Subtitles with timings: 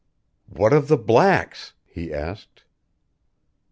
[0.47, 2.63] "What of the blacks?" he asked.